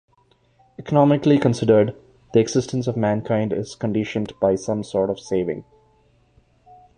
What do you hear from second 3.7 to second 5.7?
conditioned by some sort of saving.